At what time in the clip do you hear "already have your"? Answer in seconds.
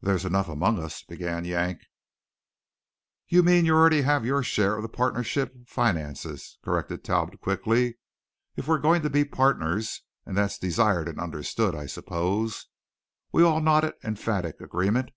3.74-4.42